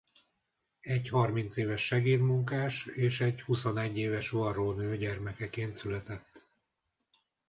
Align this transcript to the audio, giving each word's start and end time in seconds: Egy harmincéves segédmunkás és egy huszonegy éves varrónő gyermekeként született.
Egy 0.79 1.09
harmincéves 1.09 1.85
segédmunkás 1.85 2.85
és 2.85 3.21
egy 3.21 3.41
huszonegy 3.41 3.97
éves 3.97 4.29
varrónő 4.29 4.97
gyermekeként 4.97 5.75
született. 5.75 6.47